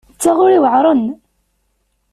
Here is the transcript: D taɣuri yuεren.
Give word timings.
D 0.13 0.17
taɣuri 0.21 0.55
yuεren. 0.57 1.03